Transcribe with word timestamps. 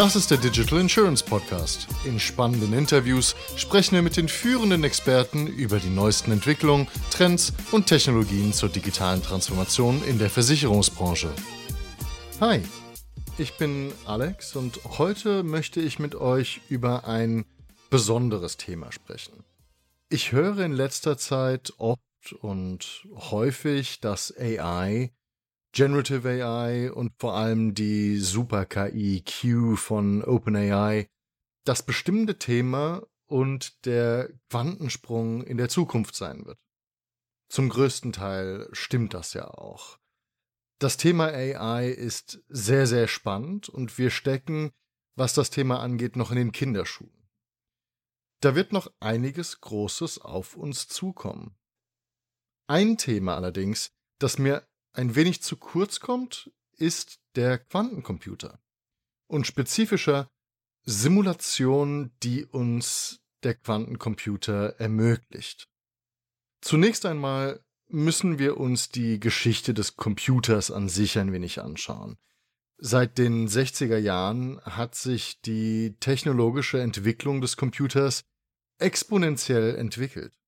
Das 0.00 0.16
ist 0.16 0.30
der 0.30 0.38
Digital 0.38 0.80
Insurance 0.80 1.22
Podcast. 1.22 1.86
In 2.06 2.18
spannenden 2.18 2.72
Interviews 2.72 3.36
sprechen 3.56 3.96
wir 3.96 4.00
mit 4.00 4.16
den 4.16 4.28
führenden 4.28 4.82
Experten 4.82 5.46
über 5.46 5.78
die 5.78 5.90
neuesten 5.90 6.32
Entwicklungen, 6.32 6.88
Trends 7.10 7.52
und 7.70 7.86
Technologien 7.86 8.54
zur 8.54 8.70
digitalen 8.70 9.22
Transformation 9.22 10.02
in 10.04 10.18
der 10.18 10.30
Versicherungsbranche. 10.30 11.30
Hi, 12.40 12.62
ich 13.36 13.58
bin 13.58 13.92
Alex 14.06 14.56
und 14.56 14.80
heute 14.96 15.42
möchte 15.42 15.82
ich 15.82 15.98
mit 15.98 16.14
euch 16.14 16.62
über 16.70 17.06
ein 17.06 17.44
besonderes 17.90 18.56
Thema 18.56 18.92
sprechen. 18.92 19.44
Ich 20.08 20.32
höre 20.32 20.60
in 20.60 20.72
letzter 20.72 21.18
Zeit 21.18 21.74
oft 21.76 22.00
und 22.40 23.06
häufig, 23.30 24.00
dass 24.00 24.34
AI 24.34 25.12
Generative 25.72 26.28
AI 26.28 26.90
und 26.92 27.12
vor 27.18 27.34
allem 27.34 27.74
die 27.74 28.18
Super-KI 28.18 29.22
Q 29.24 29.76
von 29.76 30.24
OpenAI 30.24 31.08
das 31.64 31.84
bestimmte 31.84 32.38
Thema 32.38 33.06
und 33.26 33.84
der 33.86 34.32
Quantensprung 34.48 35.42
in 35.44 35.56
der 35.56 35.68
Zukunft 35.68 36.16
sein 36.16 36.44
wird. 36.46 36.58
Zum 37.48 37.68
größten 37.68 38.12
Teil 38.12 38.68
stimmt 38.72 39.14
das 39.14 39.34
ja 39.34 39.48
auch. 39.48 39.98
Das 40.80 40.96
Thema 40.96 41.26
AI 41.26 41.88
ist 41.88 42.42
sehr, 42.48 42.86
sehr 42.86 43.06
spannend 43.06 43.68
und 43.68 43.98
wir 43.98 44.10
stecken, 44.10 44.72
was 45.14 45.34
das 45.34 45.50
Thema 45.50 45.80
angeht, 45.80 46.16
noch 46.16 46.30
in 46.30 46.36
den 46.36 46.52
Kinderschuhen. 46.52 47.28
Da 48.40 48.54
wird 48.54 48.72
noch 48.72 48.90
einiges 49.00 49.60
Großes 49.60 50.18
auf 50.18 50.56
uns 50.56 50.88
zukommen. 50.88 51.56
Ein 52.66 52.96
Thema 52.96 53.36
allerdings, 53.36 53.92
das 54.18 54.38
mir 54.38 54.66
ein 54.92 55.14
wenig 55.14 55.42
zu 55.42 55.56
kurz 55.56 56.00
kommt, 56.00 56.50
ist 56.76 57.20
der 57.36 57.58
Quantencomputer 57.58 58.60
und 59.26 59.46
spezifischer 59.46 60.30
Simulation, 60.82 62.12
die 62.22 62.46
uns 62.46 63.20
der 63.42 63.54
Quantencomputer 63.54 64.80
ermöglicht. 64.80 65.68
Zunächst 66.60 67.06
einmal 67.06 67.64
müssen 67.88 68.38
wir 68.38 68.58
uns 68.58 68.88
die 68.90 69.20
Geschichte 69.20 69.74
des 69.74 69.96
Computers 69.96 70.70
an 70.70 70.88
sich 70.88 71.18
ein 71.18 71.32
wenig 71.32 71.60
anschauen. 71.60 72.18
Seit 72.78 73.18
den 73.18 73.46
60er 73.48 73.98
Jahren 73.98 74.60
hat 74.62 74.94
sich 74.94 75.40
die 75.42 75.96
technologische 76.00 76.80
Entwicklung 76.80 77.40
des 77.40 77.56
Computers 77.56 78.24
exponentiell 78.78 79.76
entwickelt. 79.76 80.39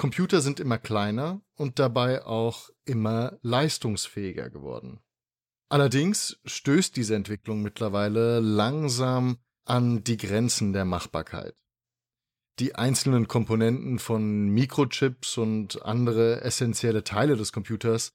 Computer 0.00 0.40
sind 0.40 0.60
immer 0.60 0.78
kleiner 0.78 1.42
und 1.56 1.78
dabei 1.78 2.24
auch 2.24 2.70
immer 2.86 3.38
leistungsfähiger 3.42 4.48
geworden. 4.48 5.00
Allerdings 5.68 6.40
stößt 6.46 6.96
diese 6.96 7.14
Entwicklung 7.14 7.60
mittlerweile 7.60 8.40
langsam 8.40 9.36
an 9.66 10.02
die 10.02 10.16
Grenzen 10.16 10.72
der 10.72 10.86
Machbarkeit. 10.86 11.54
Die 12.60 12.76
einzelnen 12.76 13.28
Komponenten 13.28 13.98
von 13.98 14.48
Mikrochips 14.48 15.36
und 15.36 15.82
andere 15.82 16.40
essentielle 16.40 17.04
Teile 17.04 17.36
des 17.36 17.52
Computers 17.52 18.14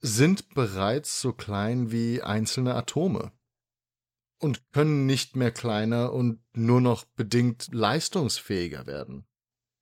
sind 0.00 0.54
bereits 0.54 1.20
so 1.20 1.34
klein 1.34 1.92
wie 1.92 2.22
einzelne 2.22 2.74
Atome 2.74 3.30
und 4.38 4.72
können 4.72 5.04
nicht 5.04 5.36
mehr 5.36 5.50
kleiner 5.50 6.14
und 6.14 6.42
nur 6.54 6.80
noch 6.80 7.04
bedingt 7.04 7.68
leistungsfähiger 7.74 8.86
werden. 8.86 9.26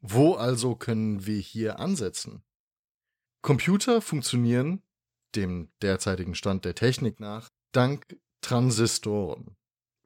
Wo 0.00 0.34
also 0.34 0.76
können 0.76 1.26
wir 1.26 1.38
hier 1.38 1.80
ansetzen? 1.80 2.42
Computer 3.42 4.00
funktionieren, 4.00 4.82
dem 5.34 5.70
derzeitigen 5.82 6.34
Stand 6.34 6.64
der 6.64 6.74
Technik 6.74 7.20
nach, 7.20 7.48
dank 7.72 8.18
Transistoren. 8.40 9.56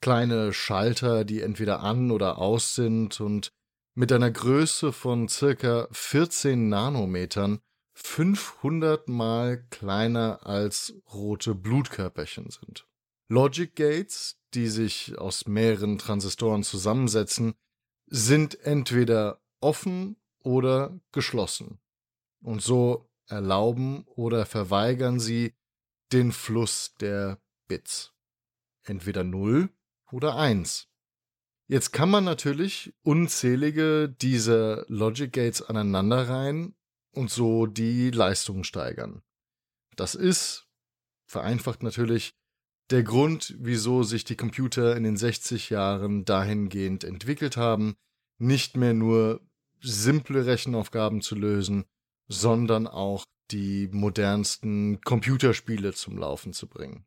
Kleine 0.00 0.52
Schalter, 0.52 1.24
die 1.24 1.42
entweder 1.42 1.80
an 1.80 2.10
oder 2.10 2.38
aus 2.38 2.74
sind 2.74 3.20
und 3.20 3.52
mit 3.94 4.10
einer 4.10 4.30
Größe 4.30 4.92
von 4.92 5.28
circa 5.28 5.86
14 5.92 6.68
Nanometern 6.68 7.60
500 7.94 9.08
mal 9.08 9.64
kleiner 9.68 10.46
als 10.46 10.94
rote 11.12 11.54
Blutkörperchen 11.54 12.50
sind. 12.50 12.86
Logic 13.28 13.74
Gates, 13.74 14.38
die 14.54 14.68
sich 14.68 15.18
aus 15.18 15.46
mehreren 15.46 15.98
Transistoren 15.98 16.62
zusammensetzen, 16.62 17.54
sind 18.06 18.58
entweder 18.60 19.41
offen 19.62 20.16
oder 20.40 21.00
geschlossen. 21.12 21.78
Und 22.40 22.62
so 22.62 23.08
erlauben 23.26 24.04
oder 24.06 24.46
verweigern 24.46 25.20
sie 25.20 25.54
den 26.12 26.32
Fluss 26.32 26.94
der 27.00 27.40
Bits. 27.68 28.12
Entweder 28.84 29.24
0 29.24 29.70
oder 30.10 30.36
1. 30.36 30.88
Jetzt 31.68 31.92
kann 31.92 32.10
man 32.10 32.24
natürlich 32.24 32.92
unzählige 33.02 34.08
dieser 34.20 34.84
Logic 34.88 35.32
Gates 35.32 35.62
aneinanderreihen 35.62 36.74
und 37.12 37.30
so 37.30 37.66
die 37.66 38.10
Leistung 38.10 38.64
steigern. 38.64 39.22
Das 39.96 40.14
ist, 40.14 40.66
vereinfacht 41.26 41.82
natürlich, 41.82 42.34
der 42.90 43.02
Grund, 43.02 43.54
wieso 43.58 44.02
sich 44.02 44.24
die 44.24 44.36
Computer 44.36 44.96
in 44.96 45.04
den 45.04 45.16
60 45.16 45.70
Jahren 45.70 46.24
dahingehend 46.24 47.04
entwickelt 47.04 47.56
haben, 47.56 47.96
nicht 48.38 48.76
mehr 48.76 48.92
nur 48.92 49.40
simple 49.82 50.46
Rechenaufgaben 50.46 51.20
zu 51.20 51.34
lösen, 51.34 51.84
sondern 52.28 52.86
auch 52.86 53.24
die 53.50 53.88
modernsten 53.88 55.00
Computerspiele 55.02 55.92
zum 55.92 56.16
Laufen 56.16 56.52
zu 56.52 56.68
bringen. 56.68 57.04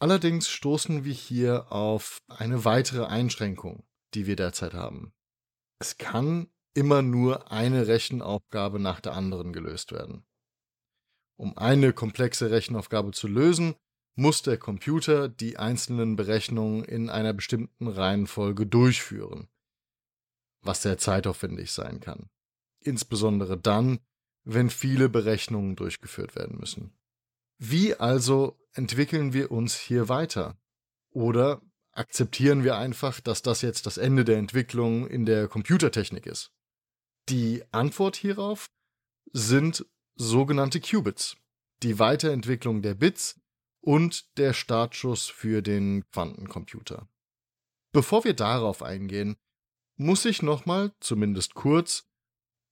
Allerdings 0.00 0.48
stoßen 0.48 1.04
wir 1.04 1.14
hier 1.14 1.70
auf 1.70 2.18
eine 2.28 2.64
weitere 2.64 3.04
Einschränkung, 3.04 3.84
die 4.14 4.26
wir 4.26 4.36
derzeit 4.36 4.74
haben. 4.74 5.12
Es 5.78 5.96
kann 5.96 6.48
immer 6.74 7.02
nur 7.02 7.52
eine 7.52 7.86
Rechenaufgabe 7.86 8.80
nach 8.80 9.00
der 9.00 9.14
anderen 9.14 9.52
gelöst 9.52 9.92
werden. 9.92 10.24
Um 11.38 11.56
eine 11.56 11.92
komplexe 11.92 12.50
Rechenaufgabe 12.50 13.12
zu 13.12 13.28
lösen, 13.28 13.74
muss 14.14 14.42
der 14.42 14.58
Computer 14.58 15.28
die 15.28 15.56
einzelnen 15.56 16.16
Berechnungen 16.16 16.84
in 16.84 17.08
einer 17.08 17.32
bestimmten 17.32 17.88
Reihenfolge 17.88 18.66
durchführen 18.66 19.48
was 20.62 20.82
sehr 20.82 20.98
zeitaufwendig 20.98 21.72
sein 21.72 22.00
kann. 22.00 22.30
Insbesondere 22.80 23.58
dann, 23.58 24.00
wenn 24.44 24.70
viele 24.70 25.08
Berechnungen 25.08 25.76
durchgeführt 25.76 26.34
werden 26.34 26.58
müssen. 26.58 26.96
Wie 27.58 27.94
also 27.94 28.58
entwickeln 28.72 29.32
wir 29.32 29.50
uns 29.50 29.76
hier 29.76 30.08
weiter? 30.08 30.56
Oder 31.10 31.62
akzeptieren 31.92 32.64
wir 32.64 32.76
einfach, 32.76 33.20
dass 33.20 33.42
das 33.42 33.62
jetzt 33.62 33.86
das 33.86 33.98
Ende 33.98 34.24
der 34.24 34.38
Entwicklung 34.38 35.06
in 35.06 35.26
der 35.26 35.46
Computertechnik 35.46 36.26
ist? 36.26 36.50
Die 37.28 37.62
Antwort 37.70 38.16
hierauf 38.16 38.70
sind 39.32 39.86
sogenannte 40.16 40.80
Qubits, 40.80 41.36
die 41.82 41.98
Weiterentwicklung 41.98 42.82
der 42.82 42.94
Bits 42.94 43.40
und 43.80 44.36
der 44.38 44.52
Startschuss 44.54 45.28
für 45.28 45.62
den 45.62 46.04
Quantencomputer. 46.10 47.08
Bevor 47.92 48.24
wir 48.24 48.34
darauf 48.34 48.82
eingehen, 48.82 49.36
muss 49.96 50.24
ich 50.24 50.42
nochmal, 50.42 50.92
zumindest 51.00 51.54
kurz, 51.54 52.08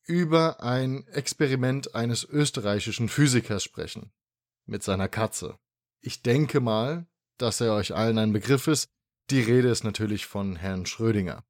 über 0.04 0.62
ein 0.62 1.06
Experiment 1.08 1.94
eines 1.94 2.24
österreichischen 2.24 3.08
Physikers 3.08 3.62
sprechen. 3.62 4.12
Mit 4.66 4.82
seiner 4.82 5.08
Katze. 5.08 5.58
Ich 6.00 6.22
denke 6.22 6.60
mal, 6.60 7.06
dass 7.38 7.60
er 7.60 7.74
euch 7.74 7.94
allen 7.94 8.18
ein 8.18 8.32
Begriff 8.32 8.66
ist. 8.66 8.90
Die 9.30 9.40
Rede 9.40 9.68
ist 9.68 9.84
natürlich 9.84 10.26
von 10.26 10.56
Herrn 10.56 10.86
Schrödinger. 10.86 11.44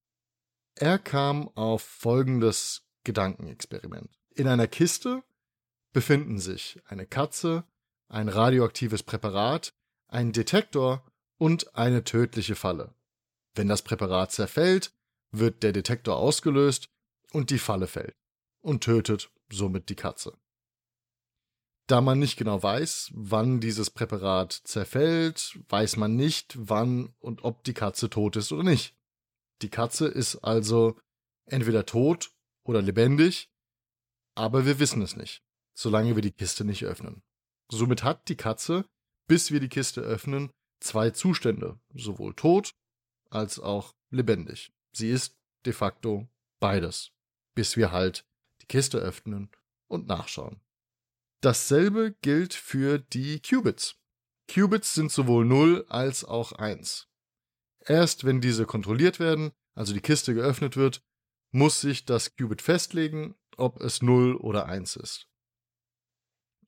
Er 0.74 0.98
kam 0.98 1.48
auf 1.48 1.82
folgendes 1.82 2.82
Gedankenexperiment. 3.04 4.10
In 4.34 4.46
einer 4.46 4.66
Kiste 4.66 5.22
befinden 5.92 6.38
sich 6.38 6.80
eine 6.86 7.06
Katze, 7.06 7.64
ein 8.08 8.28
radioaktives 8.28 9.02
Präparat, 9.02 9.74
ein 10.08 10.32
Detektor 10.32 11.04
und 11.38 11.74
eine 11.74 12.04
tödliche 12.04 12.54
Falle. 12.54 12.94
Wenn 13.54 13.68
das 13.68 13.82
Präparat 13.82 14.32
zerfällt, 14.32 14.92
wird 15.32 15.62
der 15.62 15.72
Detektor 15.72 16.16
ausgelöst 16.16 16.88
und 17.32 17.50
die 17.50 17.58
Falle 17.58 17.86
fällt 17.86 18.14
und 18.62 18.82
tötet 18.82 19.30
somit 19.50 19.88
die 19.88 19.96
Katze. 19.96 20.36
Da 21.86 22.00
man 22.00 22.20
nicht 22.20 22.36
genau 22.36 22.62
weiß, 22.62 23.10
wann 23.14 23.60
dieses 23.60 23.90
Präparat 23.90 24.52
zerfällt, 24.52 25.58
weiß 25.68 25.96
man 25.96 26.14
nicht, 26.14 26.54
wann 26.56 27.14
und 27.18 27.42
ob 27.42 27.64
die 27.64 27.74
Katze 27.74 28.08
tot 28.08 28.36
ist 28.36 28.52
oder 28.52 28.62
nicht. 28.62 28.94
Die 29.62 29.70
Katze 29.70 30.06
ist 30.06 30.36
also 30.36 30.96
entweder 31.46 31.86
tot 31.86 32.30
oder 32.64 32.80
lebendig, 32.80 33.50
aber 34.36 34.66
wir 34.66 34.78
wissen 34.78 35.02
es 35.02 35.16
nicht, 35.16 35.42
solange 35.74 36.14
wir 36.14 36.22
die 36.22 36.30
Kiste 36.30 36.64
nicht 36.64 36.84
öffnen. 36.84 37.22
Somit 37.68 38.04
hat 38.04 38.28
die 38.28 38.36
Katze, 38.36 38.84
bis 39.26 39.50
wir 39.50 39.58
die 39.60 39.68
Kiste 39.68 40.00
öffnen, 40.00 40.50
zwei 40.80 41.10
Zustände, 41.10 41.80
sowohl 41.92 42.34
tot 42.34 42.72
als 43.30 43.58
auch 43.58 43.94
lebendig. 44.10 44.72
Sie 44.92 45.10
ist 45.10 45.36
de 45.66 45.72
facto 45.72 46.28
beides, 46.58 47.12
bis 47.54 47.76
wir 47.76 47.92
halt 47.92 48.26
die 48.62 48.66
Kiste 48.66 48.98
öffnen 48.98 49.50
und 49.88 50.06
nachschauen. 50.06 50.60
Dasselbe 51.40 52.14
gilt 52.22 52.54
für 52.54 52.98
die 52.98 53.40
Qubits. 53.40 53.96
Qubits 54.52 54.94
sind 54.94 55.10
sowohl 55.10 55.44
0 55.44 55.86
als 55.88 56.24
auch 56.24 56.52
1. 56.52 57.08
Erst 57.86 58.24
wenn 58.24 58.40
diese 58.40 58.66
kontrolliert 58.66 59.20
werden, 59.20 59.52
also 59.74 59.94
die 59.94 60.00
Kiste 60.00 60.34
geöffnet 60.34 60.76
wird, 60.76 61.02
muss 61.50 61.80
sich 61.80 62.04
das 62.04 62.36
Qubit 62.36 62.62
festlegen, 62.62 63.34
ob 63.56 63.80
es 63.80 64.02
0 64.02 64.36
oder 64.36 64.66
1 64.66 64.96
ist. 64.96 65.28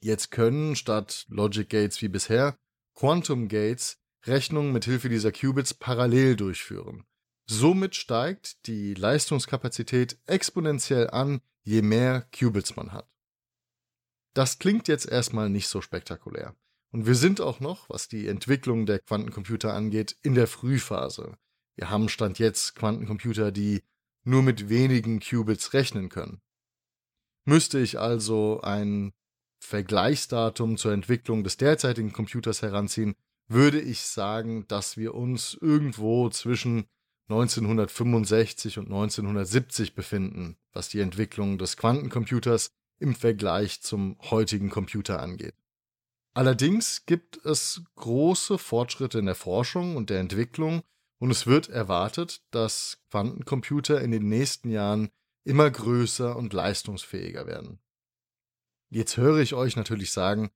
Jetzt 0.00 0.30
können 0.30 0.74
statt 0.74 1.26
Logic 1.28 1.68
Gates 1.68 2.02
wie 2.02 2.08
bisher 2.08 2.56
Quantum 2.94 3.48
Gates 3.48 3.98
Rechnungen 4.24 4.72
mit 4.72 4.84
Hilfe 4.84 5.08
dieser 5.08 5.32
Qubits 5.32 5.74
parallel 5.74 6.36
durchführen. 6.36 7.04
Somit 7.46 7.96
steigt 7.96 8.66
die 8.66 8.94
Leistungskapazität 8.94 10.18
exponentiell 10.26 11.10
an, 11.10 11.40
je 11.64 11.82
mehr 11.82 12.22
Qubits 12.32 12.76
man 12.76 12.92
hat. 12.92 13.08
Das 14.34 14.58
klingt 14.58 14.88
jetzt 14.88 15.06
erstmal 15.06 15.50
nicht 15.50 15.68
so 15.68 15.80
spektakulär. 15.80 16.56
Und 16.90 17.06
wir 17.06 17.14
sind 17.14 17.40
auch 17.40 17.60
noch, 17.60 17.88
was 17.88 18.08
die 18.08 18.28
Entwicklung 18.28 18.86
der 18.86 18.98
Quantencomputer 19.00 19.72
angeht, 19.72 20.16
in 20.22 20.34
der 20.34 20.46
Frühphase. 20.46 21.36
Wir 21.74 21.90
haben 21.90 22.08
Stand 22.08 22.38
jetzt 22.38 22.74
Quantencomputer, 22.74 23.50
die 23.50 23.82
nur 24.24 24.42
mit 24.42 24.68
wenigen 24.68 25.20
Qubits 25.20 25.72
rechnen 25.72 26.08
können. 26.08 26.40
Müsste 27.44 27.78
ich 27.78 27.98
also 27.98 28.60
ein 28.60 29.12
Vergleichsdatum 29.58 30.76
zur 30.76 30.92
Entwicklung 30.92 31.44
des 31.44 31.56
derzeitigen 31.56 32.12
Computers 32.12 32.62
heranziehen, 32.62 33.14
würde 33.48 33.80
ich 33.80 34.02
sagen, 34.02 34.66
dass 34.68 34.96
wir 34.96 35.14
uns 35.14 35.56
irgendwo 35.60 36.28
zwischen 36.30 36.86
1965 37.32 38.78
und 38.78 38.86
1970 38.86 39.94
befinden, 39.94 40.56
was 40.72 40.88
die 40.88 41.00
Entwicklung 41.00 41.58
des 41.58 41.76
Quantencomputers 41.76 42.70
im 42.98 43.14
Vergleich 43.14 43.82
zum 43.82 44.16
heutigen 44.30 44.70
Computer 44.70 45.20
angeht. 45.20 45.54
Allerdings 46.34 47.04
gibt 47.04 47.44
es 47.44 47.82
große 47.96 48.58
Fortschritte 48.58 49.18
in 49.18 49.26
der 49.26 49.34
Forschung 49.34 49.96
und 49.96 50.08
der 50.08 50.20
Entwicklung 50.20 50.82
und 51.18 51.30
es 51.30 51.46
wird 51.46 51.68
erwartet, 51.68 52.42
dass 52.50 52.98
Quantencomputer 53.10 54.00
in 54.00 54.10
den 54.10 54.28
nächsten 54.28 54.70
Jahren 54.70 55.10
immer 55.44 55.70
größer 55.70 56.36
und 56.36 56.52
leistungsfähiger 56.52 57.46
werden. 57.46 57.80
Jetzt 58.90 59.16
höre 59.16 59.38
ich 59.38 59.54
euch 59.54 59.76
natürlich 59.76 60.12
sagen, 60.12 60.50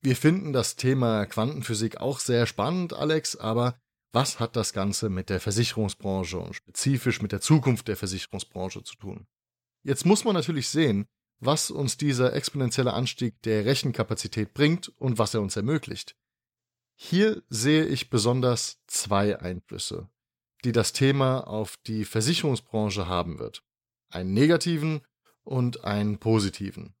wir 0.00 0.14
finden 0.14 0.52
das 0.52 0.76
Thema 0.76 1.26
Quantenphysik 1.26 1.98
auch 1.98 2.20
sehr 2.20 2.46
spannend, 2.46 2.92
Alex, 2.92 3.36
aber 3.36 3.80
was 4.12 4.40
hat 4.40 4.56
das 4.56 4.72
Ganze 4.72 5.10
mit 5.10 5.28
der 5.28 5.40
Versicherungsbranche 5.40 6.38
und 6.38 6.54
spezifisch 6.54 7.20
mit 7.20 7.32
der 7.32 7.40
Zukunft 7.40 7.88
der 7.88 7.96
Versicherungsbranche 7.96 8.82
zu 8.82 8.96
tun? 8.96 9.26
Jetzt 9.82 10.06
muss 10.06 10.24
man 10.24 10.34
natürlich 10.34 10.68
sehen, 10.68 11.06
was 11.40 11.70
uns 11.70 11.96
dieser 11.96 12.34
exponentielle 12.34 12.92
Anstieg 12.92 13.40
der 13.42 13.64
Rechenkapazität 13.64 14.54
bringt 14.54 14.88
und 14.88 15.18
was 15.18 15.34
er 15.34 15.42
uns 15.42 15.56
ermöglicht. 15.56 16.16
Hier 16.96 17.42
sehe 17.48 17.84
ich 17.84 18.10
besonders 18.10 18.80
zwei 18.88 19.38
Einflüsse, 19.38 20.08
die 20.64 20.72
das 20.72 20.92
Thema 20.92 21.46
auf 21.46 21.76
die 21.86 22.04
Versicherungsbranche 22.04 23.06
haben 23.06 23.38
wird. 23.38 23.62
Einen 24.10 24.32
negativen 24.32 25.02
und 25.42 25.84
einen 25.84 26.18
positiven. 26.18 26.96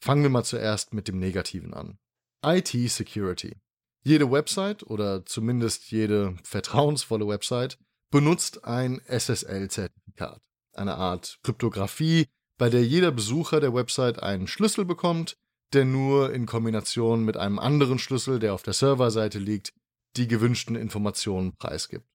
Fangen 0.00 0.22
wir 0.22 0.30
mal 0.30 0.44
zuerst 0.44 0.94
mit 0.94 1.08
dem 1.08 1.18
negativen 1.18 1.74
an. 1.74 1.98
IT 2.42 2.68
Security. 2.68 3.56
Jede 4.06 4.30
Website 4.30 4.82
oder 4.82 5.24
zumindest 5.24 5.90
jede 5.90 6.36
vertrauensvolle 6.44 7.26
Website 7.26 7.78
benutzt 8.10 8.64
ein 8.64 9.00
SSL-Zertifikat, 9.06 10.42
eine 10.74 10.96
Art 10.96 11.38
Kryptographie, 11.42 12.26
bei 12.58 12.68
der 12.68 12.84
jeder 12.84 13.10
Besucher 13.10 13.60
der 13.60 13.72
Website 13.72 14.22
einen 14.22 14.46
Schlüssel 14.46 14.84
bekommt, 14.84 15.38
der 15.72 15.86
nur 15.86 16.32
in 16.34 16.44
Kombination 16.44 17.24
mit 17.24 17.38
einem 17.38 17.58
anderen 17.58 17.98
Schlüssel, 17.98 18.38
der 18.38 18.52
auf 18.52 18.62
der 18.62 18.74
Serverseite 18.74 19.38
liegt, 19.38 19.72
die 20.16 20.28
gewünschten 20.28 20.76
Informationen 20.76 21.56
preisgibt. 21.56 22.06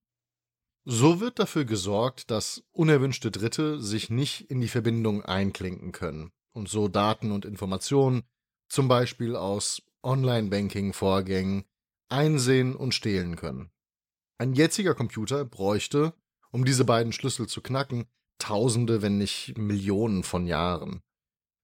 So 0.85 1.19
wird 1.19 1.39
dafür 1.39 1.65
gesorgt, 1.65 2.31
dass 2.31 2.63
unerwünschte 2.71 3.31
Dritte 3.31 3.81
sich 3.81 4.09
nicht 4.09 4.49
in 4.49 4.61
die 4.61 4.69
Verbindung 4.69 5.23
einklinken 5.25 5.91
können 5.91 6.31
und 6.53 6.69
so 6.69 6.87
Daten 6.87 7.31
und 7.31 7.45
Informationen, 7.45 8.23
zum 8.69 8.87
Beispiel 8.87 9.35
aus 9.35 9.81
Online-Banking-Vorgängen, 10.03 11.65
einsehen 12.09 12.75
und 12.75 12.93
stehlen 12.93 13.35
können. 13.35 13.71
Ein 14.37 14.53
jetziger 14.53 14.95
Computer 14.95 15.45
bräuchte, 15.45 16.13
um 16.51 16.65
diese 16.65 16.85
beiden 16.85 17.13
Schlüssel 17.13 17.47
zu 17.47 17.61
knacken, 17.61 18.05
Tausende, 18.39 19.01
wenn 19.01 19.17
nicht 19.17 19.57
Millionen 19.57 20.23
von 20.23 20.47
Jahren. 20.47 21.01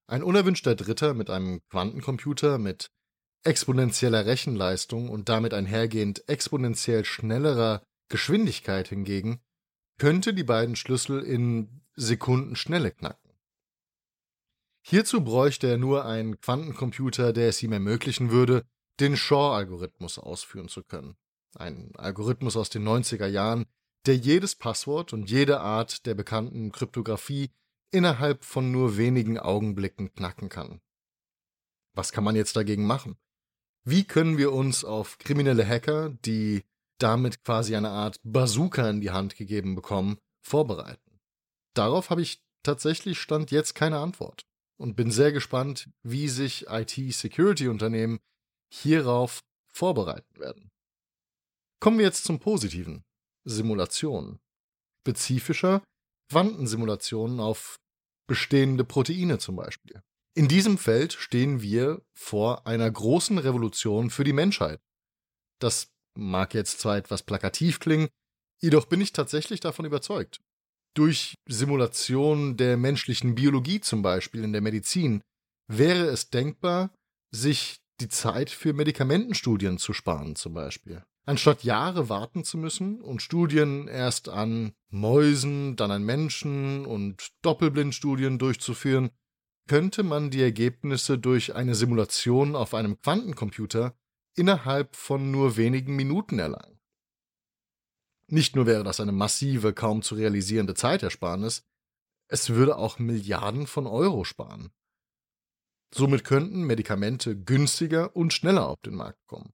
Ein 0.08 0.24
unerwünschter 0.24 0.76
Dritter 0.76 1.14
mit 1.14 1.30
einem 1.30 1.62
Quantencomputer 1.70 2.58
mit 2.58 2.92
exponentieller 3.44 4.26
Rechenleistung 4.26 5.10
und 5.10 5.30
damit 5.30 5.54
einhergehend 5.54 6.28
exponentiell 6.28 7.06
schnellerer 7.06 7.82
Geschwindigkeit 8.10 8.90
hingegen 8.90 9.40
könnte 9.98 10.34
die 10.34 10.44
beiden 10.44 10.76
Schlüssel 10.76 11.24
in 11.24 11.82
Sekundenschnelle 11.96 12.92
knacken. 12.92 13.32
Hierzu 14.86 15.24
bräuchte 15.24 15.68
er 15.68 15.78
nur 15.78 16.06
einen 16.06 16.40
Quantencomputer, 16.40 17.34
der 17.34 17.50
es 17.50 17.64
ihm 17.64 17.72
ermöglichen 17.72 18.30
würde, 18.30 18.66
den 19.00 19.18
Shor-Algorithmus 19.18 20.20
ausführen 20.20 20.70
zu 20.70 20.84
können. 20.84 21.16
Ein 21.56 21.92
Algorithmus 21.96 22.58
aus 22.58 22.70
den 22.70 22.88
90er 22.88 23.28
Jahren, 23.28 23.66
der 24.06 24.16
jedes 24.16 24.56
Passwort 24.56 25.14
und 25.14 25.30
jede 25.30 25.60
Art 25.62 26.06
der 26.06 26.14
bekannten 26.14 26.72
Kryptographie 26.72 27.52
innerhalb 27.92 28.44
von 28.44 28.72
nur 28.72 28.98
wenigen 28.98 29.40
Augenblicken 29.40 30.14
knacken 30.14 30.50
kann. 30.50 30.82
Was 31.94 32.12
kann 32.12 32.24
man 32.24 32.36
jetzt 32.36 32.56
dagegen 32.56 32.86
machen? 32.86 33.18
Wie 33.84 34.04
können 34.04 34.38
wir 34.38 34.52
uns 34.52 34.84
auf 34.84 35.18
kriminelle 35.18 35.66
Hacker, 35.66 36.10
die 36.10 36.64
damit 36.98 37.44
quasi 37.44 37.76
eine 37.76 37.90
Art 37.90 38.20
Bazooka 38.24 38.90
in 38.90 39.02
die 39.02 39.12
Hand 39.12 39.36
gegeben 39.36 39.76
bekommen, 39.76 40.18
vorbereiten? 40.42 41.20
Darauf 41.74 42.10
habe 42.10 42.22
ich 42.22 42.42
tatsächlich 42.64 43.20
Stand 43.20 43.52
jetzt 43.52 43.76
keine 43.76 44.00
Antwort 44.00 44.46
und 44.78 44.96
bin 44.96 45.12
sehr 45.12 45.32
gespannt, 45.32 45.90
wie 46.04 46.28
sich 46.30 46.68
IT-Security-Unternehmen 46.68 48.20
hierauf 48.82 49.40
vorbereiten 49.68 50.40
werden. 50.40 50.70
Kommen 51.80 51.98
wir 51.98 52.06
jetzt 52.06 52.24
zum 52.24 52.40
Positiven. 52.40 53.04
Simulationen. 53.44 54.40
Spezifischer 55.02 55.84
Quantensimulationen 56.32 57.40
auf 57.40 57.78
bestehende 58.28 58.84
Proteine 58.84 59.38
zum 59.38 59.56
Beispiel. 59.56 60.02
In 60.36 60.48
diesem 60.48 60.78
Feld 60.78 61.14
stehen 61.14 61.62
wir 61.62 62.02
vor 62.14 62.66
einer 62.68 62.90
großen 62.90 63.38
Revolution 63.38 64.10
für 64.10 64.24
die 64.24 64.34
Menschheit. 64.34 64.82
Das 65.60 65.88
mag 66.18 66.54
jetzt 66.54 66.80
zwar 66.80 66.98
etwas 66.98 67.24
plakativ 67.24 67.80
klingen, 67.80 68.10
jedoch 68.62 68.86
bin 68.88 69.00
ich 69.00 69.14
tatsächlich 69.14 69.60
davon 69.60 69.86
überzeugt. 69.86 70.42
Durch 70.96 71.36
Simulation 71.48 72.58
der 72.58 72.78
menschlichen 72.78 73.36
Biologie 73.36 73.82
zum 73.82 74.02
Beispiel 74.02 74.44
in 74.44 74.54
der 74.54 74.62
Medizin 74.62 75.22
wäre 75.68 76.06
es 76.08 76.30
denkbar, 76.30 76.94
sich 77.32 77.78
die 78.00 78.10
Zeit 78.10 78.50
für 78.50 78.74
Medikamentenstudien 78.74 79.78
zu 79.78 79.94
sparen 79.94 80.36
zum 80.36 80.54
Beispiel. 80.54 81.04
Anstatt 81.26 81.64
Jahre 81.64 82.08
warten 82.08 82.44
zu 82.44 82.58
müssen 82.58 83.02
und 83.02 83.22
Studien 83.22 83.88
erst 83.88 84.30
an 84.30 84.74
Mäusen, 84.90 85.76
dann 85.76 85.90
an 85.90 86.04
Menschen 86.04 86.86
und 86.86 87.32
Doppelblindstudien 87.42 88.38
durchzuführen, 88.38 89.10
könnte 89.68 90.04
man 90.04 90.30
die 90.30 90.44
Ergebnisse 90.44 91.18
durch 91.18 91.56
eine 91.56 91.74
Simulation 91.74 92.56
auf 92.56 92.76
einem 92.76 93.02
Quantencomputer 93.02 93.98
innerhalb 94.36 94.96
von 94.96 95.32
nur 95.32 95.58
wenigen 95.58 95.96
Minuten 95.96 96.38
erlangen. 96.38 96.80
Nicht 98.28 98.56
nur 98.56 98.68
wäre 98.68 98.84
das 98.84 99.00
eine 99.00 99.12
massive, 99.12 99.74
kaum 99.74 100.02
zu 100.02 100.16
realisierende 100.16 100.76
Zeitersparnis, 100.76 101.64
es 102.28 102.50
würde 102.50 102.78
auch 102.78 103.00
Milliarden 103.00 103.68
von 103.68 103.88
Euro 103.88 104.24
sparen. 104.24 104.72
Somit 105.98 106.26
könnten 106.26 106.64
Medikamente 106.64 107.38
günstiger 107.38 108.18
und 108.18 108.34
schneller 108.34 108.68
auf 108.68 108.82
den 108.82 108.96
Markt 108.96 109.26
kommen. 109.28 109.54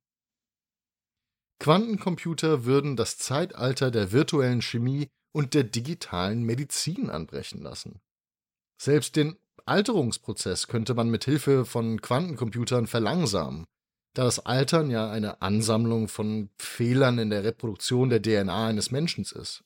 Quantencomputer 1.60 2.66
würden 2.66 2.96
das 2.96 3.20
Zeitalter 3.20 3.92
der 3.92 4.12
virtuellen 4.12 4.64
Chemie 4.64 5.10
und 5.34 5.54
der 5.54 5.64
digitalen 5.64 6.42
Medizin 6.42 7.12
anbrechen 7.12 7.62
lassen. 7.62 8.02
Selbst 8.82 9.16
den 9.18 9.38
Alterungsprozess 9.66 10.68
könnte 10.68 10.96
man 10.96 11.12
mit 11.12 11.26
Hilfe 11.26 11.64
von 11.64 12.02
Quantencomputern 12.02 12.88
verlangsamen, 12.88 13.66
da 14.16 14.24
das 14.24 14.40
Altern 14.44 14.90
ja 14.90 15.12
eine 15.12 15.44
Ansammlung 15.44 16.08
von 16.08 16.50
Fehlern 16.58 17.20
in 17.20 17.30
der 17.30 17.44
Reproduktion 17.44 18.10
der 18.10 18.20
DNA 18.20 18.66
eines 18.70 18.90
Menschen 18.90 19.26
ist. 19.26 19.64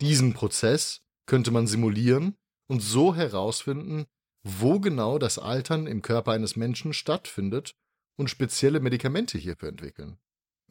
Diesen 0.00 0.32
Prozess 0.32 1.02
könnte 1.26 1.50
man 1.50 1.66
simulieren 1.66 2.38
und 2.68 2.80
so 2.80 3.14
herausfinden, 3.14 4.06
wo 4.42 4.80
genau 4.80 5.18
das 5.18 5.38
Altern 5.38 5.86
im 5.86 6.02
Körper 6.02 6.32
eines 6.32 6.56
Menschen 6.56 6.92
stattfindet 6.92 7.74
und 8.16 8.30
spezielle 8.30 8.80
Medikamente 8.80 9.38
hierfür 9.38 9.68
entwickeln. 9.68 10.18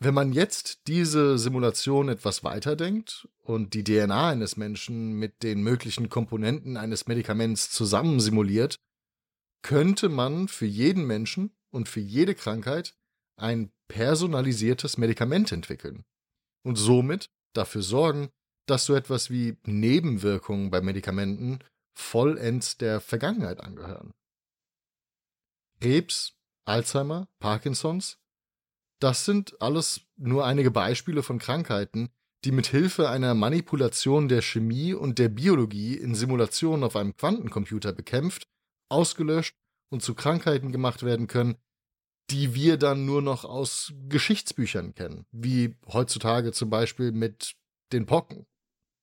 Wenn 0.01 0.13
man 0.13 0.31
jetzt 0.31 0.88
diese 0.88 1.38
Simulation 1.38 2.07
etwas 2.07 2.43
weiterdenkt 2.43 3.27
und 3.43 3.73
die 3.73 3.83
DNA 3.83 4.29
eines 4.29 4.55
Menschen 4.55 5.13
mit 5.13 5.43
den 5.43 5.61
möglichen 5.61 6.07
Komponenten 6.07 6.77
eines 6.77 7.07
Medikaments 7.07 7.69
zusammen 7.69 8.21
simuliert, 8.21 8.79
könnte 9.61 10.07
man 10.07 10.47
für 10.47 10.65
jeden 10.65 11.05
Menschen 11.05 11.51
und 11.69 11.89
für 11.89 11.99
jede 11.99 12.33
Krankheit 12.33 12.95
ein 13.35 13.71
personalisiertes 13.89 14.97
Medikament 14.97 15.51
entwickeln 15.51 16.05
und 16.63 16.77
somit 16.77 17.29
dafür 17.53 17.81
sorgen, 17.81 18.29
dass 18.67 18.85
so 18.85 18.95
etwas 18.95 19.29
wie 19.29 19.57
Nebenwirkungen 19.65 20.69
bei 20.69 20.79
Medikamenten 20.79 21.59
vollends 22.00 22.77
der 22.77 23.01
Vergangenheit 23.01 23.60
angehören. 23.60 24.13
Krebs, 25.79 26.34
Alzheimer, 26.65 27.27
Parkinsons, 27.39 28.18
das 29.00 29.25
sind 29.25 29.62
alles 29.62 30.01
nur 30.18 30.46
einige 30.46 30.72
Beispiele 30.72 31.24
von 31.24 31.39
Krankheiten, 31.39 32.10
die 32.46 32.51
mit 32.51 32.68
Hilfe 32.68 33.10
einer 33.10 33.34
Manipulation 33.34 34.27
der 34.27 34.41
Chemie 34.41 34.94
und 34.94 35.20
der 35.20 35.29
Biologie 35.29 35.96
in 35.96 36.15
Simulationen 36.15 36.84
auf 36.84 36.96
einem 36.96 37.15
Quantencomputer 37.15 37.94
bekämpft, 37.94 38.48
ausgelöscht 38.89 39.56
und 39.89 40.01
zu 40.01 40.15
Krankheiten 40.15 40.72
gemacht 40.72 41.03
werden 41.03 41.27
können, 41.27 41.58
die 42.29 42.53
wir 42.53 42.77
dann 42.77 43.06
nur 43.06 43.22
noch 43.22 43.44
aus 43.44 43.94
Geschichtsbüchern 44.08 44.94
kennen, 44.94 45.25
wie 45.32 45.75
heutzutage 45.88 46.51
zum 46.51 46.70
Beispiel 46.70 47.12
mit 47.12 47.56
den 47.91 48.06
Pocken. 48.06 48.46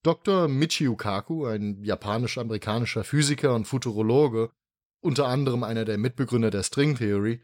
Dr. 0.06 0.46
Michio 0.46 0.94
Kaku, 0.94 1.46
ein 1.46 1.82
japanisch-amerikanischer 1.82 3.02
Physiker 3.02 3.56
und 3.56 3.64
Futurologe, 3.64 4.52
unter 5.00 5.26
anderem 5.26 5.64
einer 5.64 5.84
der 5.84 5.98
Mitbegründer 5.98 6.52
der 6.52 6.62
String 6.62 6.94
Theory, 6.94 7.42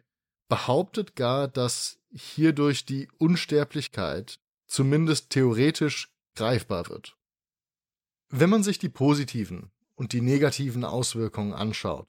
behauptet 0.48 1.16
gar, 1.16 1.48
dass 1.48 1.98
hierdurch 2.12 2.84
die 2.84 3.08
Unsterblichkeit 3.18 4.38
zumindest 4.68 5.30
theoretisch 5.30 6.14
greifbar 6.36 6.88
wird. 6.88 7.16
Wenn 8.28 8.50
man 8.50 8.62
sich 8.62 8.78
die 8.78 8.88
positiven 8.88 9.72
und 9.96 10.12
die 10.12 10.20
negativen 10.20 10.84
Auswirkungen 10.84 11.54
anschaut, 11.54 12.06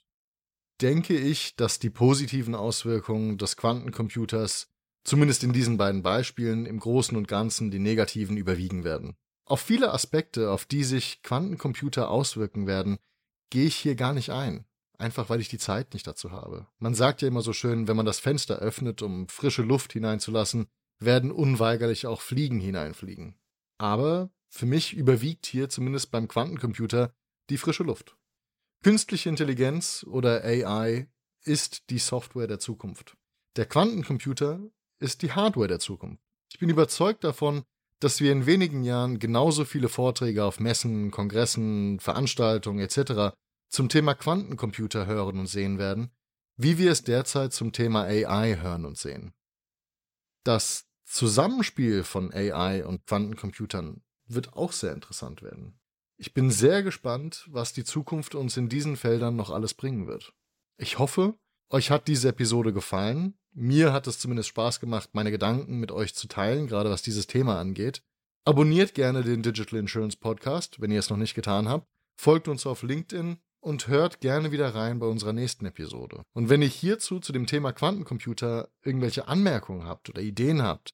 denke 0.81 1.17
ich, 1.17 1.55
dass 1.55 1.79
die 1.79 1.89
positiven 1.89 2.53
Auswirkungen 2.53 3.39
des 3.39 3.57
Quantencomputers, 3.57 4.69
zumindest 5.03 5.43
in 5.43 5.51
diesen 5.51 5.77
beiden 5.77 6.03
Beispielen, 6.03 6.67
im 6.67 6.79
Großen 6.79 7.17
und 7.17 7.27
Ganzen 7.27 7.72
die 7.72 7.79
negativen 7.79 8.38
überwiegen 8.38 8.83
werden. 8.83 9.17
Auf 9.46 9.62
viele 9.62 9.94
Aspekte, 9.94 10.52
auf 10.52 10.66
die 10.66 10.84
sich 10.84 11.22
Quantencomputer 11.22 12.10
auswirken 12.10 12.66
werden, 12.68 12.98
gehe 13.50 13.66
ich 13.66 13.76
hier 13.76 13.96
gar 13.96 14.14
nicht 14.14 14.30
ein. 14.30 14.66
Einfach 14.98 15.30
weil 15.30 15.42
ich 15.42 15.50
die 15.50 15.58
Zeit 15.58 15.94
nicht 15.94 16.08
dazu 16.08 16.32
habe. 16.32 16.68
Man 16.80 16.96
sagt 16.96 17.22
ja 17.22 17.28
immer 17.28 17.42
so 17.42 17.52
schön, 17.52 17.88
wenn 17.88 17.98
man 17.98 18.06
das 18.06 18.20
Fenster 18.20 18.60
öffnet, 18.60 19.02
um 19.02 19.28
frische 19.28 19.64
Luft 19.64 19.94
hineinzulassen, 19.94 20.68
werden 21.00 21.32
unweigerlich 21.32 22.08
auch 22.08 22.22
Fliegen 22.22 22.60
hineinfliegen. 22.60 23.36
Aber 23.78 24.30
für 24.50 24.66
mich 24.66 24.94
überwiegt 24.94 25.46
hier 25.46 25.68
zumindest 25.68 26.12
beim 26.12 26.28
Quantencomputer 26.28 27.14
die 27.50 27.58
frische 27.58 27.84
Luft. 27.84 28.16
Künstliche 28.84 29.30
Intelligenz 29.30 30.06
oder 30.08 30.44
AI 30.44 31.10
ist 31.44 31.90
die 31.90 32.00
Software 32.00 32.48
der 32.48 32.60
Zukunft. 32.60 33.18
Der 33.56 33.66
Quantencomputer 33.66 34.62
ist 35.00 35.22
die 35.22 35.32
Hardware 35.32 35.68
der 35.68 35.80
Zukunft. 35.80 36.24
Ich 36.52 36.60
bin 36.60 36.70
überzeugt 36.70 37.24
davon, 37.24 37.64
dass 38.03 38.19
wir 38.19 38.31
in 38.31 38.45
wenigen 38.45 38.83
Jahren 38.83 39.19
genauso 39.19 39.65
viele 39.65 39.89
Vorträge 39.89 40.43
auf 40.43 40.60
Messen, 40.60 41.12
Kongressen, 41.12 42.00
Veranstaltungen 42.00 42.79
etc. 42.79 43.36
zum 43.69 43.89
Thema 43.89 44.13
Quantencomputer 44.13 45.05
hören 45.05 45.39
und 45.39 45.48
sehen 45.48 45.77
werden, 45.77 46.12
wie 46.57 46.77
wir 46.77 46.91
es 46.91 47.03
derzeit 47.03 47.53
zum 47.53 47.72
Thema 47.72 48.03
AI 48.03 48.57
hören 48.57 48.86
und 48.86 48.98
sehen. 48.98 49.33
Das 50.43 50.86
Zusammenspiel 51.05 52.03
von 52.03 52.33
AI 52.33 52.86
und 52.86 53.05
Quantencomputern 53.05 54.03
wird 54.27 54.53
auch 54.53 54.72
sehr 54.72 54.93
interessant 54.93 55.41
werden. 55.41 55.79
Ich 56.17 56.33
bin 56.33 56.51
sehr 56.51 56.83
gespannt, 56.83 57.48
was 57.50 57.74
die 57.74 57.83
Zukunft 57.83 58.36
uns 58.36 58.57
in 58.57 58.69
diesen 58.69 58.98
Feldern 58.98 59.36
noch 59.36 59.50
alles 59.50 59.74
bringen 59.74 60.07
wird. 60.07 60.33
Ich 60.77 61.00
hoffe, 61.00 61.38
euch 61.69 61.91
hat 61.91 62.07
diese 62.07 62.29
Episode 62.29 62.74
gefallen. 62.74 63.38
Mir 63.55 63.93
hat 63.93 64.07
es 64.07 64.17
zumindest 64.17 64.50
Spaß 64.50 64.79
gemacht, 64.79 65.10
meine 65.13 65.29
Gedanken 65.29 65.79
mit 65.79 65.91
euch 65.91 66.15
zu 66.15 66.27
teilen, 66.27 66.67
gerade 66.67 66.89
was 66.89 67.03
dieses 67.03 67.27
Thema 67.27 67.60
angeht. 67.60 68.01
Abonniert 68.45 68.95
gerne 68.95 69.24
den 69.24 69.43
Digital 69.43 69.79
Insurance 69.79 70.17
Podcast, 70.17 70.81
wenn 70.81 70.91
ihr 70.91 71.00
es 71.00 71.10
noch 71.10 71.17
nicht 71.17 71.36
getan 71.36 71.69
habt. 71.69 71.88
Folgt 72.19 72.48
uns 72.48 72.65
auf 72.65 72.81
LinkedIn 72.81 73.38
und 73.60 73.88
hört 73.88 74.22
gerne 74.22 74.51
wieder 74.51 74.74
rein 74.74 75.00
bei 75.00 75.05
unserer 75.05 75.33
nächsten 75.33 75.65
Episode. 75.65 76.24
Und 76.33 76.50
wenn 76.50 76.62
ihr 76.62 76.67
hierzu 76.67 77.19
zu 77.19 77.31
dem 77.31 77.45
Thema 77.45 77.72
Quantencomputer 77.74 78.69
irgendwelche 78.81 79.27
Anmerkungen 79.27 79.86
habt 79.86 80.10
oder 80.10 80.22
Ideen 80.22 80.63
habt, 80.63 80.89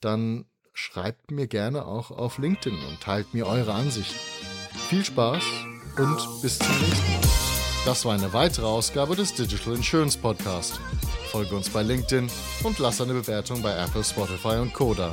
dann 0.00 0.46
schreibt 0.72 1.30
mir 1.30 1.46
gerne 1.46 1.84
auch 1.84 2.10
auf 2.10 2.38
LinkedIn 2.38 2.78
und 2.88 3.00
teilt 3.00 3.34
mir 3.34 3.46
eure 3.46 3.74
Ansichten. 3.74 4.18
Viel 4.88 5.04
Spaß 5.04 5.44
und 5.98 6.42
bis 6.42 6.58
zum 6.58 6.78
nächsten 6.80 7.12
Mal. 7.12 7.20
Das 7.84 8.04
war 8.04 8.14
eine 8.14 8.32
weitere 8.32 8.66
Ausgabe 8.66 9.14
des 9.14 9.34
Digital 9.34 9.74
Insurance 9.74 10.18
Podcast. 10.18 10.80
Folge 11.28 11.54
uns 11.54 11.68
bei 11.68 11.82
LinkedIn 11.82 12.30
und 12.64 12.78
lass 12.78 13.00
eine 13.00 13.12
Bewertung 13.12 13.62
bei 13.62 13.76
Apple, 13.76 14.02
Spotify 14.02 14.56
und 14.56 14.72
Koda. 14.72 15.12